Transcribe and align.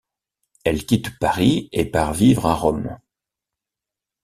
Elle 0.63 0.87
quitte 0.87 1.19
Paris 1.19 1.69
et 1.71 1.85
part 1.85 2.11
vivre 2.15 2.47
à 2.47 2.55
Rome. 2.55 2.97